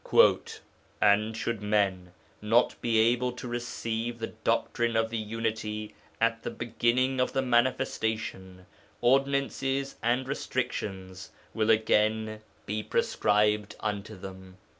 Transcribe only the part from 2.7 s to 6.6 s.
be able to receive the Doctrine of the Unity at the